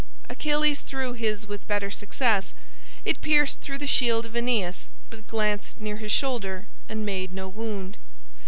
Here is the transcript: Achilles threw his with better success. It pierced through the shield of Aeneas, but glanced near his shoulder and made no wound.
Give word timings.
Achilles 0.29 0.81
threw 0.81 1.13
his 1.13 1.45
with 1.45 1.67
better 1.67 1.91
success. 1.91 2.55
It 3.05 3.21
pierced 3.21 3.61
through 3.61 3.77
the 3.77 3.85
shield 3.85 4.25
of 4.25 4.35
Aeneas, 4.35 4.89
but 5.11 5.27
glanced 5.27 5.79
near 5.79 5.97
his 5.97 6.11
shoulder 6.11 6.65
and 6.89 7.05
made 7.05 7.31
no 7.31 7.47
wound. 7.47 7.97